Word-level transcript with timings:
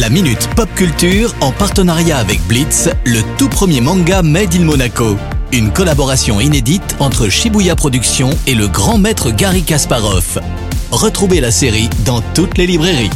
La 0.00 0.10
Minute 0.10 0.48
Pop 0.56 0.68
Culture 0.74 1.32
en 1.40 1.52
partenariat 1.52 2.18
avec 2.18 2.40
Blitz, 2.48 2.88
le 3.06 3.20
tout 3.38 3.48
premier 3.48 3.80
manga 3.80 4.22
Made 4.22 4.52
in 4.56 4.64
Monaco. 4.64 5.16
Une 5.52 5.72
collaboration 5.72 6.40
inédite 6.40 6.96
entre 6.98 7.28
Shibuya 7.28 7.76
Productions 7.76 8.30
et 8.48 8.56
le 8.56 8.66
grand 8.66 8.98
maître 8.98 9.30
Gary 9.30 9.62
Kasparov. 9.62 10.40
Retrouvez 10.90 11.40
la 11.40 11.52
série 11.52 11.88
dans 12.04 12.22
toutes 12.34 12.58
les 12.58 12.66
librairies. 12.66 13.10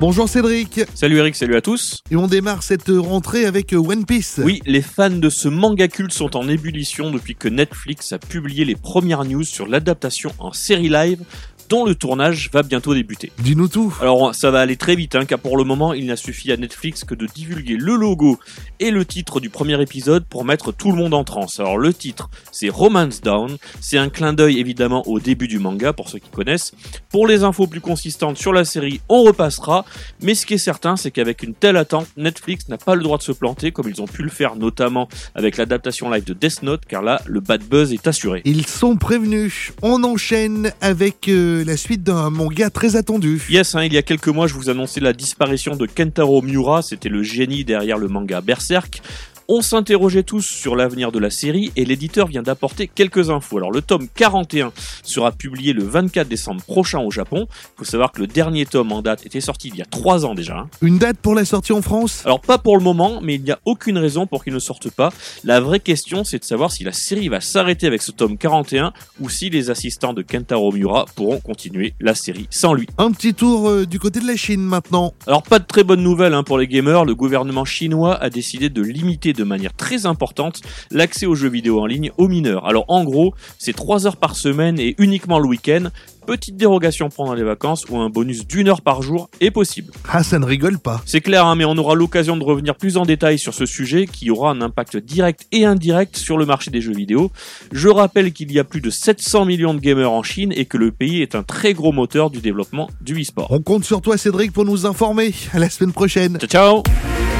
Bonjour 0.00 0.28
Cédric 0.28 0.80
Salut 0.92 1.18
Eric, 1.18 1.36
salut 1.36 1.54
à 1.54 1.60
tous. 1.60 2.00
Et 2.10 2.16
on 2.16 2.26
démarre 2.26 2.64
cette 2.64 2.90
rentrée 2.90 3.44
avec 3.44 3.72
One 3.72 4.04
Piece. 4.04 4.40
Oui, 4.42 4.60
les 4.66 4.82
fans 4.82 5.08
de 5.08 5.30
ce 5.30 5.48
manga 5.48 5.86
culte 5.86 6.12
sont 6.12 6.36
en 6.36 6.48
ébullition 6.48 7.12
depuis 7.12 7.36
que 7.36 7.46
Netflix 7.48 8.12
a 8.12 8.18
publié 8.18 8.64
les 8.64 8.74
premières 8.74 9.24
news 9.24 9.44
sur 9.44 9.68
l'adaptation 9.68 10.32
en 10.40 10.52
série 10.52 10.88
live 10.88 11.20
dont 11.68 11.84
le 11.84 11.94
tournage 11.94 12.50
va 12.52 12.62
bientôt 12.62 12.94
débuter. 12.94 13.32
Dis-nous 13.38 13.68
tout. 13.68 13.94
Alors 14.00 14.34
ça 14.34 14.50
va 14.50 14.60
aller 14.60 14.76
très 14.76 14.96
vite, 14.96 15.14
hein, 15.14 15.24
car 15.24 15.38
pour 15.38 15.56
le 15.56 15.64
moment 15.64 15.92
il 15.92 16.06
n'a 16.06 16.16
suffi 16.16 16.52
à 16.52 16.56
Netflix 16.56 17.04
que 17.04 17.14
de 17.14 17.26
divulguer 17.26 17.76
le 17.76 17.96
logo 17.96 18.38
et 18.80 18.90
le 18.90 19.04
titre 19.04 19.40
du 19.40 19.50
premier 19.50 19.80
épisode 19.80 20.24
pour 20.24 20.44
mettre 20.44 20.72
tout 20.72 20.90
le 20.90 20.96
monde 20.96 21.14
en 21.14 21.24
transe. 21.24 21.60
Alors 21.60 21.78
le 21.78 21.92
titre 21.92 22.28
c'est 22.52 22.68
Romance 22.68 23.20
Down, 23.20 23.56
c'est 23.80 23.98
un 23.98 24.08
clin 24.08 24.32
d'œil 24.32 24.58
évidemment 24.60 25.06
au 25.08 25.18
début 25.18 25.48
du 25.48 25.58
manga 25.58 25.92
pour 25.92 26.08
ceux 26.08 26.18
qui 26.18 26.30
connaissent. 26.30 26.72
Pour 27.10 27.26
les 27.26 27.42
infos 27.42 27.66
plus 27.66 27.80
consistantes 27.80 28.36
sur 28.36 28.52
la 28.52 28.64
série 28.64 29.00
on 29.08 29.22
repassera, 29.22 29.84
mais 30.22 30.34
ce 30.34 30.46
qui 30.46 30.54
est 30.54 30.58
certain 30.58 30.96
c'est 30.96 31.10
qu'avec 31.10 31.42
une 31.42 31.54
telle 31.54 31.76
attente, 31.76 32.08
Netflix 32.16 32.68
n'a 32.68 32.78
pas 32.78 32.94
le 32.94 33.02
droit 33.02 33.18
de 33.18 33.22
se 33.22 33.32
planter 33.32 33.72
comme 33.72 33.88
ils 33.88 34.00
ont 34.00 34.06
pu 34.06 34.22
le 34.22 34.30
faire 34.30 34.56
notamment 34.56 35.08
avec 35.34 35.56
l'adaptation 35.56 36.10
live 36.10 36.24
de 36.24 36.34
Death 36.34 36.62
Note, 36.62 36.82
car 36.86 37.02
là 37.02 37.20
le 37.26 37.40
bad 37.40 37.62
buzz 37.62 37.92
est 37.92 38.06
assuré. 38.06 38.42
Ils 38.44 38.66
sont 38.66 38.96
prévenus. 38.96 39.72
On 39.82 40.04
enchaîne 40.04 40.72
avec... 40.80 41.28
Euh, 41.28 41.55
la 41.64 41.76
suite 41.76 42.02
d'un 42.02 42.30
manga 42.30 42.70
très 42.70 42.96
attendu. 42.96 43.42
Yes, 43.48 43.74
hein, 43.74 43.84
il 43.84 43.92
y 43.92 43.98
a 43.98 44.02
quelques 44.02 44.28
mois, 44.28 44.46
je 44.46 44.54
vous 44.54 44.70
annonçais 44.70 45.00
la 45.00 45.12
disparition 45.12 45.76
de 45.76 45.86
Kentaro 45.86 46.42
Miura, 46.42 46.82
c'était 46.82 47.08
le 47.08 47.22
génie 47.22 47.64
derrière 47.64 47.98
le 47.98 48.08
manga 48.08 48.40
Berserk. 48.40 49.02
On 49.48 49.62
s'interrogeait 49.62 50.24
tous 50.24 50.42
sur 50.42 50.74
l'avenir 50.74 51.12
de 51.12 51.20
la 51.20 51.30
série 51.30 51.70
et 51.76 51.84
l'éditeur 51.84 52.26
vient 52.26 52.42
d'apporter 52.42 52.88
quelques 52.92 53.30
infos. 53.30 53.58
Alors 53.58 53.70
le 53.70 53.80
tome 53.80 54.08
41 54.12 54.72
sera 55.04 55.30
publié 55.30 55.72
le 55.72 55.84
24 55.84 56.26
décembre 56.26 56.64
prochain 56.64 56.98
au 56.98 57.12
Japon. 57.12 57.46
Il 57.48 57.78
faut 57.78 57.84
savoir 57.84 58.10
que 58.10 58.18
le 58.18 58.26
dernier 58.26 58.66
tome 58.66 58.90
en 58.90 59.02
date 59.02 59.24
était 59.24 59.40
sorti 59.40 59.68
il 59.68 59.76
y 59.76 59.82
a 59.82 59.84
3 59.84 60.26
ans 60.26 60.34
déjà. 60.34 60.58
Hein. 60.58 60.68
Une 60.82 60.98
date 60.98 61.18
pour 61.18 61.36
la 61.36 61.44
sortie 61.44 61.72
en 61.72 61.80
France? 61.80 62.22
Alors 62.24 62.40
pas 62.40 62.58
pour 62.58 62.76
le 62.76 62.82
moment, 62.82 63.20
mais 63.22 63.36
il 63.36 63.42
n'y 63.42 63.52
a 63.52 63.60
aucune 63.66 63.98
raison 63.98 64.26
pour 64.26 64.42
qu'il 64.42 64.52
ne 64.52 64.58
sorte 64.58 64.90
pas. 64.90 65.10
La 65.44 65.60
vraie 65.60 65.78
question 65.78 66.24
c'est 66.24 66.40
de 66.40 66.44
savoir 66.44 66.72
si 66.72 66.82
la 66.82 66.92
série 66.92 67.28
va 67.28 67.40
s'arrêter 67.40 67.86
avec 67.86 68.02
ce 68.02 68.10
tome 68.10 68.38
41 68.38 68.92
ou 69.20 69.28
si 69.28 69.48
les 69.48 69.70
assistants 69.70 70.12
de 70.12 70.22
Kentaro 70.22 70.72
Miura 70.72 71.04
pourront 71.14 71.38
continuer 71.38 71.94
la 72.00 72.16
série 72.16 72.48
sans 72.50 72.74
lui. 72.74 72.88
Un 72.98 73.12
petit 73.12 73.32
tour 73.32 73.68
euh, 73.68 73.86
du 73.86 74.00
côté 74.00 74.18
de 74.18 74.26
la 74.26 74.34
Chine 74.34 74.62
maintenant. 74.62 75.14
Alors 75.28 75.44
pas 75.44 75.60
de 75.60 75.66
très 75.66 75.84
bonnes 75.84 76.02
nouvelles 76.02 76.34
hein, 76.34 76.42
pour 76.42 76.58
les 76.58 76.66
gamers, 76.66 77.04
le 77.04 77.14
gouvernement 77.14 77.64
chinois 77.64 78.16
a 78.16 78.28
décidé 78.28 78.70
de 78.70 78.82
limiter 78.82 79.34
de 79.36 79.44
manière 79.44 79.74
très 79.74 80.06
importante 80.06 80.60
l'accès 80.90 81.26
aux 81.26 81.34
jeux 81.34 81.48
vidéo 81.48 81.80
en 81.80 81.86
ligne 81.86 82.10
aux 82.18 82.28
mineurs. 82.28 82.66
Alors 82.66 82.84
en 82.88 83.04
gros, 83.04 83.34
c'est 83.58 83.74
3 83.74 84.06
heures 84.06 84.16
par 84.16 84.36
semaine 84.36 84.78
et 84.78 84.94
uniquement 84.98 85.38
le 85.38 85.48
week-end. 85.48 85.90
Petite 86.26 86.56
dérogation 86.56 87.08
pendant 87.08 87.34
les 87.34 87.44
vacances 87.44 87.84
ou 87.88 87.98
un 87.98 88.10
bonus 88.10 88.48
d'une 88.48 88.68
heure 88.68 88.82
par 88.82 89.00
jour 89.00 89.30
est 89.40 89.52
possible. 89.52 89.92
Ah, 90.10 90.24
ça 90.24 90.40
ne 90.40 90.44
rigole 90.44 90.80
pas. 90.80 91.00
C'est 91.06 91.20
clair, 91.20 91.46
hein, 91.46 91.54
mais 91.54 91.64
on 91.64 91.76
aura 91.78 91.94
l'occasion 91.94 92.36
de 92.36 92.42
revenir 92.42 92.74
plus 92.74 92.96
en 92.96 93.04
détail 93.04 93.38
sur 93.38 93.54
ce 93.54 93.64
sujet 93.64 94.06
qui 94.06 94.28
aura 94.30 94.50
un 94.50 94.60
impact 94.60 94.96
direct 94.96 95.46
et 95.52 95.64
indirect 95.64 96.16
sur 96.16 96.36
le 96.36 96.44
marché 96.44 96.72
des 96.72 96.80
jeux 96.80 96.94
vidéo. 96.94 97.30
Je 97.70 97.88
rappelle 97.88 98.32
qu'il 98.32 98.50
y 98.50 98.58
a 98.58 98.64
plus 98.64 98.80
de 98.80 98.90
700 98.90 99.44
millions 99.44 99.74
de 99.74 99.78
gamers 99.78 100.10
en 100.10 100.24
Chine 100.24 100.52
et 100.56 100.64
que 100.64 100.76
le 100.76 100.90
pays 100.90 101.22
est 101.22 101.36
un 101.36 101.44
très 101.44 101.74
gros 101.74 101.92
moteur 101.92 102.30
du 102.30 102.40
développement 102.40 102.90
du 103.00 103.20
e-sport. 103.20 103.46
On 103.50 103.60
compte 103.60 103.84
sur 103.84 104.00
toi 104.00 104.18
Cédric 104.18 104.52
pour 104.52 104.64
nous 104.64 104.84
informer. 104.84 105.32
À 105.52 105.60
la 105.60 105.70
semaine 105.70 105.92
prochaine. 105.92 106.38
Ciao 106.38 106.82
ciao 106.82 107.35